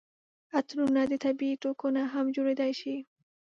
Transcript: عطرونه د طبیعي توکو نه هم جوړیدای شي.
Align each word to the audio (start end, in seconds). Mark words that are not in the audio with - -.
عطرونه 0.57 1.01
د 1.11 1.13
طبیعي 1.25 1.55
توکو 1.63 1.87
نه 1.95 2.03
هم 2.13 2.25
جوړیدای 2.35 2.71
شي. 2.79 2.95